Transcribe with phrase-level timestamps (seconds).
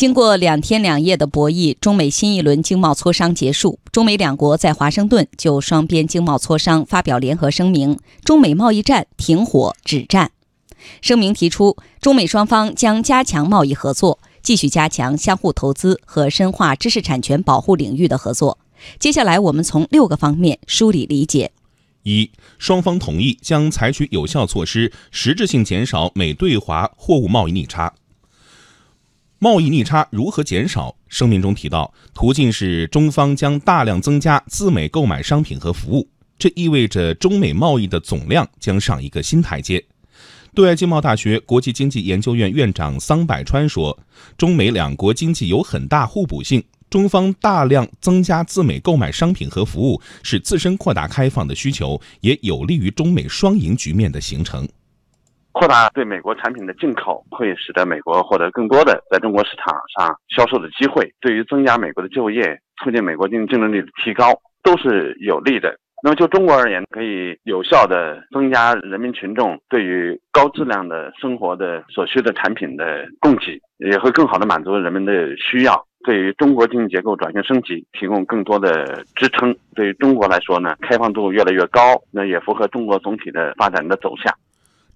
[0.00, 3.78] 经过两天两夜的博弈，中美新一轮经贸磋商结束。
[3.92, 10.30] 中美两国在华盛顿就双边经贸磋商发表联合声明，中美贸易战停火止战。
[11.02, 18.56] 声明提出，中美双方将加强贸易合作，继续加强相互投资和深化知识产权保护领域的合作。
[18.98, 21.52] 接下来，我们从六个方面梳理理解：
[22.04, 27.92] 一、双方同意将采取有效措施，实质性减少美对华货物贸易逆差。
[29.42, 30.94] 贸易逆差如何减少？
[31.08, 36.06] 声明中提到，途径是中方将大量增加自美购买商品和服务，
[36.38, 39.82] 这意味着中美贸易的总量将上一个新台阶。
[40.54, 43.98] 对外经贸大学国际经济研究院院长桑百川说
[44.36, 54.68] ：“中美两国经济有很大互补性，中方大量增加自美购买商品和服务，是自身扩大开放的需求，也有利于中美双赢局面的形成。”
[55.52, 61.12] 扩大对美国产品的进口，会使得美国获得更多的在中国市场上销售的机会。
[61.20, 65.76] 对于增加美国的就业，促进美国经济竞争力的提高，都是有利的。
[66.02, 75.84] 那么就中国而言，可以有效的增加人民群众对于高质量的生活的所需的产品的供给，也会更好的满足人们的需要。
[76.02, 79.54] 对于中国经济结构转型升级提供更多的支撑。
[79.74, 84.34] 对于中国来说呢，开放度越来越高，那也符合中国总体的发展的走向。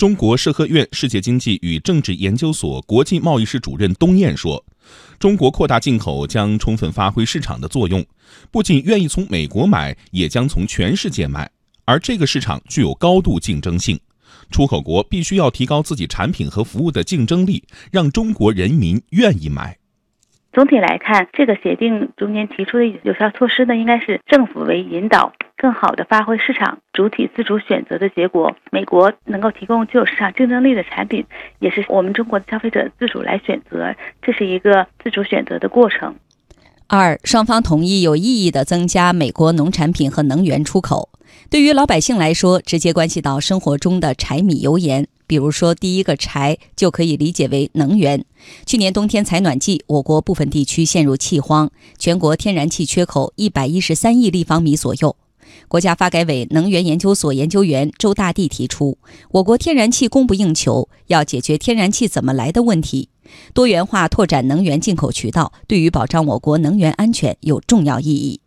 [0.00, 4.64] 中国社科院世界经济与政治研究所国际贸易室主任东燕说
[5.20, 8.02] ：“中国扩大进口将充分发挥市场的作用，
[8.50, 11.50] 不仅愿意从美国买，也将从全世界买。
[11.84, 14.00] 而这个市场具有高度竞争性，
[14.50, 19.76] 出口国必须要提高自己产品和服务的竞争力，让中国人民愿意买。”
[20.52, 28.56] 总体来看，这个协定中间提出的有效措施呢，应该是政府为引导，更好的发挥市场主体自主选择的结果。
[28.72, 31.24] 美国能够提供具有市场竞争力的产品，
[31.60, 36.16] 也是我们中国的消费者自主来选择，这是一个自主选择的过程。
[36.88, 41.10] 二，双方同意有意义的增加美国农产品和能源出口。
[41.48, 45.06] 对于老百姓来说，直接关系到生活中的柴米油盐。
[45.30, 48.24] 比如说，第一个“柴”就可以理解为能源。
[48.66, 55.14] 去年冬天采暖季，我国部分地区陷入气荒，全国天然气缺口一百一十三亿立方米左右。
[55.68, 58.98] 国家发改委能源研究所研究员周大地提出，
[59.30, 63.08] 我国天然气供不应求，要解决天然气怎么来的问题，
[63.54, 68.40] 多元化拓展能源进口渠道，对于保障我国能源安全有重要意义。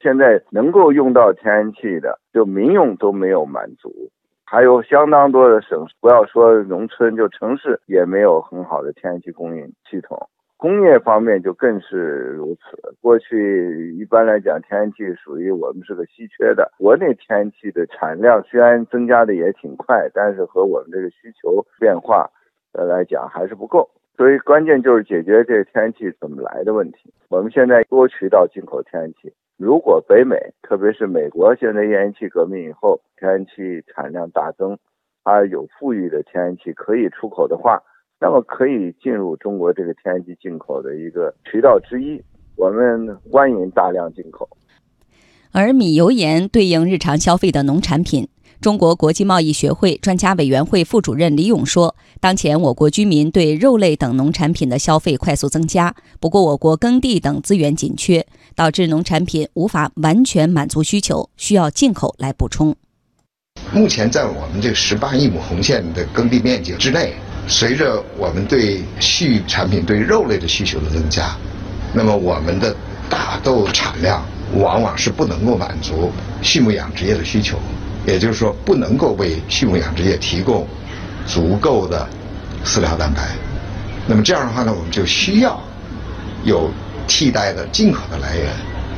[0.00, 4.11] 现在能够用到天然气的，就民用都没有满足。
[4.52, 10.28] 还有相当多的省，不要说农村，就城市也没有很好的天然气供应系统。
[10.58, 12.78] 工业方面就更是如此。
[13.00, 16.70] 过去一般来讲，天然气属于我们是个稀缺的。
[16.76, 22.28] 国内天然气的产量虽然增加的也挺快，但是和我们这个需求变化
[22.72, 23.88] 来讲还是不够。
[24.18, 27.10] 所以关键就是解决这天然气怎么来的问题。
[27.30, 29.32] 我们现在多渠道进口天然气。
[29.62, 33.52] 如果北美，特别是美国，现在天然气革命以后，天然气
[33.86, 34.76] 产量大增，
[35.22, 37.80] 它有富裕的天然气可以出口的话，
[38.20, 42.20] 那么可以进入中国这个天然气进口的一个渠道之一。
[42.56, 44.48] 我们欢迎大量进口。
[45.52, 48.26] 而米油盐对应日常消费的农产品。
[48.62, 58.24] 中国国际贸易学会专家委员会副主任李勇说：“当前我国居民对肉类等农产品的消费快速增加，不过我国耕地等资源紧缺，
[58.54, 62.76] 导致农产品无法完全满足需求，需要进口来补充。
[63.72, 67.14] 目前在我们这十八亿亩红线的耕地面积之内，
[67.48, 71.36] 随着我们对畜产品、对肉类的需求的增加，
[71.92, 72.72] 那么我们的
[73.10, 74.24] 大豆产量
[74.54, 77.58] 往往是不能够满足畜牧养殖业的需求。”
[78.06, 80.66] 也就是说，不能够为畜牧养殖业提供
[81.26, 82.08] 足够的
[82.64, 83.30] 饲料蛋白。
[84.06, 85.60] 那么这样的话呢，我们就需要
[86.44, 86.70] 有
[87.06, 88.46] 替代的进口的来源，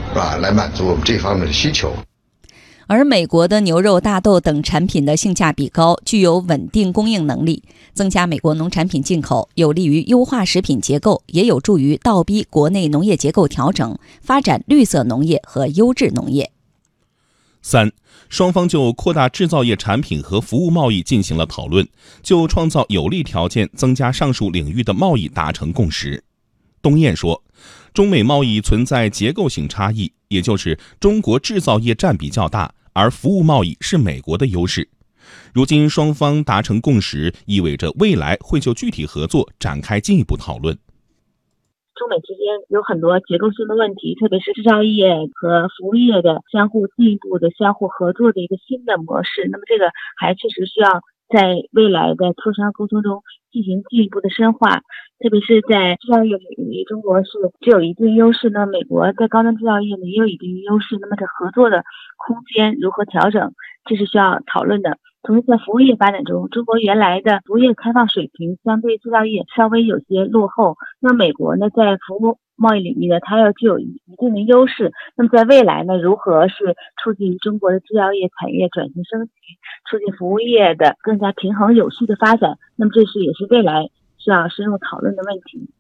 [0.09, 0.37] 是吧？
[0.37, 1.93] 来满足我们这方面的需求。
[2.87, 7.63] 而美国的牛肉、大豆等产品的性价比高，具有稳定供应能力，
[7.95, 16.51] 增加美国农产品进口，有利于优化食品结构，也有助于倒逼国内农业结构调整，发展绿色农业和优质农业。
[17.65, 17.91] 三。
[18.29, 21.87] 双方就扩大制造业产品和服务贸易进行了讨论，
[22.23, 26.23] 就创造有利条件增加上述领域的贸易达成共识。
[26.83, 27.43] 东燕说，
[27.95, 34.89] 中美贸易存在结构性差异，也就是中国制造业占比较大，而服务贸易是美国的优势。
[35.55, 40.77] 如今双方达成共识，意味着未来会就具体合作展开进一步讨论。
[41.95, 49.49] 中美之间有很多结构性的问题，特别是制造业和服务业的相互进一步的相互合作的一个新的模式。
[49.51, 54.83] 那么这个还确实需要在未来的磋商沟通中进行进一步的深化，
[55.21, 57.31] 特别是在制造业领域，中国是
[57.61, 61.85] 具有一定优势，那美国在高端制造业呢也有一定优势，那么这合作的
[62.17, 63.53] 空间如何调整，
[63.85, 64.99] 这是需要讨论的。
[65.25, 70.77] 同时，在服务业发展中，中国原来的服务业开放水平相对制造业稍微有些落后。
[71.01, 74.93] 那美国呢，在服务贸易领域呢，它要具有一定的优势。
[75.17, 79.33] 那么，在未来呢，如何是促进中国的制造业产业转型升级，
[79.91, 82.59] 促进服务业的更加平衡有序的发展？
[82.77, 83.89] 那么，这是也是未来
[84.19, 85.71] 需要深入讨论的问题。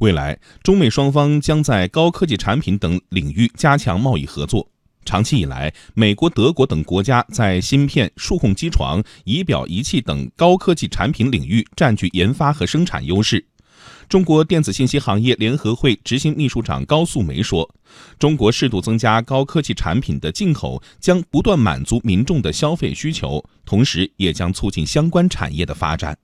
[0.00, 4.66] 未来，中美双方将在高科技产品等领域加强贸易合作。
[5.04, 13.46] 长期以来，美国、德国等国家在芯片、数控机床、仪表仪器等高科技产品领域占据研发和生产优势。
[14.08, 17.68] 中国电子信息行业联合会执行秘书长高素梅说
[18.18, 26.18] ：“中国适度增加高科技产品的进口，将不断满足民众的消费需求，同时也将促进相关产业的发展。”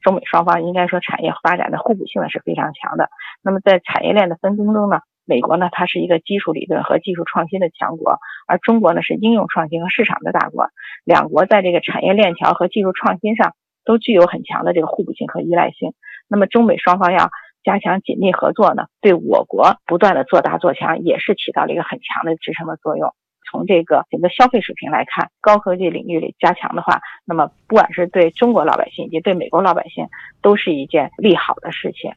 [0.00, 3.10] 中美双方应该说产业发展的互补性呢是非常强的。
[3.42, 4.98] 那么在产业链的分工中呢？
[5.28, 10.68] 美国呢，它是一个基础理论和技术创新的强国，而中国呢是应用创新和市场的大国。
[11.04, 13.54] 两国在这个产业链条和技术创新上
[13.84, 15.92] 都具有很强的这个互补性和依赖性。
[16.28, 17.28] 那么中美双方要
[17.62, 23.12] 加强紧密合作呢，对我国不断的做大做强也是起到了一个很强的支撑的作用。
[23.50, 30.06] 从这个整个消费水平来看，高科技领域里加强的话，那么不管是对中国老百姓以及对美国老百姓，
[30.40, 32.12] 都是一件利好的事情。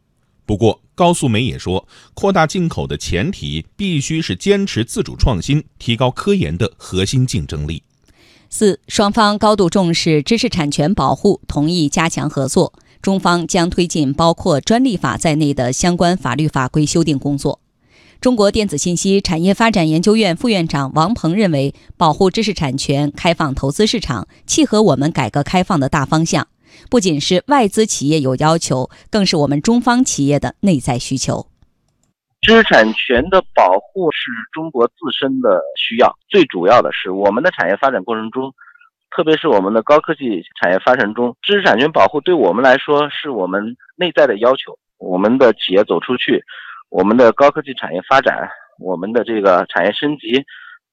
[0.45, 7.83] 不过，高素梅也说，扩大进口的前提必须是坚持自主创新，提高科研的核心竞争力。
[8.49, 12.73] 四双方高度重视知识产权保护，同意加强合作。
[13.01, 17.59] 中方将推进包括专利法在内的相关法律法规修订工作。
[18.19, 26.47] 中国电子信息产业发展研究院副院长王鹏认为，保护知识产权、开放投资市场，契合我们改革开放的大方向。
[26.89, 31.47] 不仅是外资企业有要求，更是我们中方企业的内在需求。
[32.41, 38.51] 知识产权的保护是中国自身的需要，最主要的是我们的产业发展过程中，
[39.15, 44.77] 特别是我们的高科技产业发展中，知识产权保护对我们来说是我们内在的要求。
[44.97, 46.43] 我们的企业走出去，
[46.89, 50.43] 我们的高科技产业发展，我们的这个产业升级。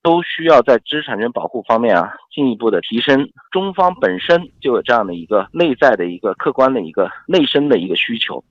[0.03, 3.29] 都需要在知识产权保护方面啊进一步的提升。
[3.51, 8.43] 中方本身就有这样的一个内在的一个客观的一个内生的一个需求。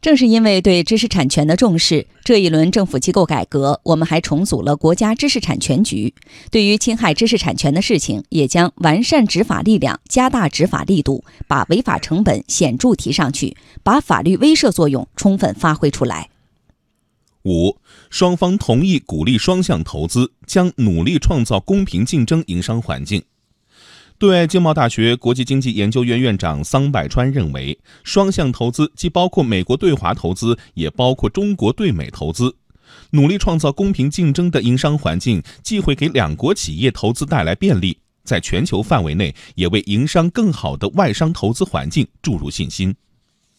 [0.00, 6.14] 正是因为对知识产权的重视，这一轮政府机构改革，我们还重组了国家知识产权局。
[6.50, 16.30] 对于侵害知识产权的事情，也将完善执法力量，加大执法力度，把违法成本显著提上去，把法律威慑作用充分发挥出来。
[17.44, 17.78] 五，
[18.10, 23.22] 双方同意鼓励双向投资，将努力创造公平竞争营商环境。
[24.18, 32.54] 对外经贸大学国际经济研究院院长桑百川认为，双向投资既包括美国对华投资，也包括中国对美投资。
[33.12, 42.94] 努力创造公平竞争的营商环境，既会给两国企业投资带来便利，在全球范围内也为营商更好的外商投资环境注入信心。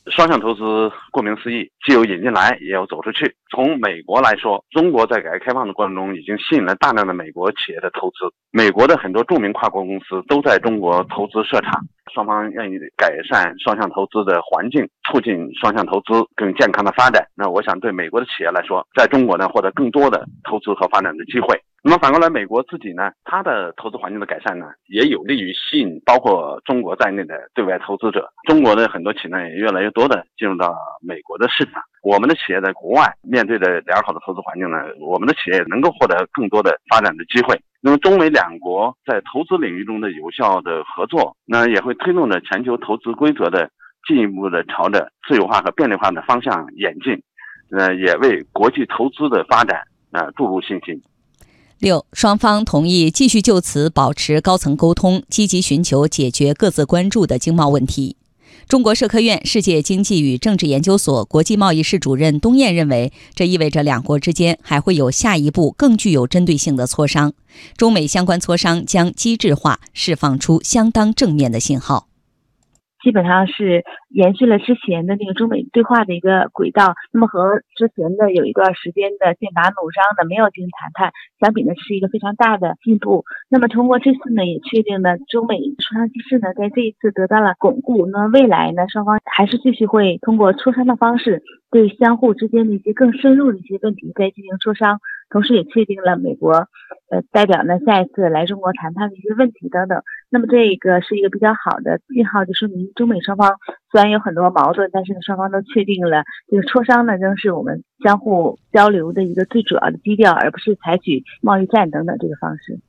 [0.07, 3.35] 双向投资，顾名思义，既有引进来，也有走出去。
[3.51, 8.15] 从美国来说，中国在改革开放的过程中，已经吸引了大量的美国企业的投资。
[8.51, 11.79] 美国的很多著名跨国公司都在中国投资设厂。
[12.11, 17.25] 双方愿意改善双向投资的环境，促进双向投资更健康的发展。
[17.35, 21.57] 那我想，对美国的企业来说，在中国呢，获得更多的投资和发展的机会。
[21.83, 28.31] 那么反过来，美国自己呢，它的投资环境的改善呢，也有利于吸引包括中国在内的对外投资者。
[28.47, 31.81] 中国的很多企业，也越来越多的进入到美国的市场。
[32.03, 37.59] 我们的企业在国外面对着良好的投资环境呢，我们的企业能够获得更多的发展的机会。
[37.81, 43.67] 那么中美两国在投资领域中的有效的合作，那也会推动着全球投资规则的
[44.07, 47.19] 进一步的朝着自由化和便利化的方向演进，
[47.71, 51.01] 呃，也为国际投资的发展呃注入信心。
[51.81, 58.17] 六，双方同意继续就此保持高层沟通，积极寻求解决各自关注的经贸问题。
[58.67, 67.33] 中国社科院世界经济与政治研究所国际贸易室主任东燕认为，这意味着两国之间还会有下一步更具有针对性的磋商，
[67.75, 72.10] 中美相关磋商将机制化，释放出相当正面的信号。
[73.03, 83.25] 基本上是延续了之前的那个中美对话的一个轨道，那么和之前的有一段时间的剑拔弩张的没有进行谈判相比呢，是一个非常大的进步。
[83.49, 88.05] 那么通过这次呢，也确定了中美磋商机制呢在这一次得到了巩固。
[88.05, 91.41] 那么未来呢，双方还是继续会通过磋商的方式，
[91.71, 94.99] 对相互之间的一些更深入的一些问题再进行磋商。
[95.29, 96.67] 同时，也确定了美国
[97.09, 100.03] 呃代表呢下一次来中国谈判的一些问题等等。
[100.31, 103.53] 那么这个是一个比较好的信号，就说明中美双方
[103.91, 112.79] 虽然有很多矛盾，但是呢双方都确定了这个磋商呢仍是我们相互交流的一个最主要的基调，而不是采取贸易战等等这个方式。